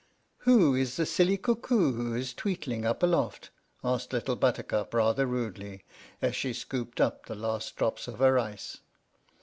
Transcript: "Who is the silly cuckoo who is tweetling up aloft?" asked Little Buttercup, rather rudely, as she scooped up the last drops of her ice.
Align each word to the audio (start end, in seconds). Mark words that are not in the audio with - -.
"Who 0.49 0.73
is 0.73 0.97
the 0.97 1.05
silly 1.05 1.37
cuckoo 1.37 1.93
who 1.93 2.15
is 2.15 2.33
tweetling 2.33 2.85
up 2.87 3.03
aloft?" 3.03 3.51
asked 3.83 4.11
Little 4.11 4.35
Buttercup, 4.35 4.95
rather 4.95 5.27
rudely, 5.27 5.83
as 6.23 6.35
she 6.35 6.53
scooped 6.53 6.99
up 6.99 7.27
the 7.27 7.35
last 7.35 7.75
drops 7.75 8.07
of 8.07 8.17
her 8.17 8.39
ice. 8.39 8.79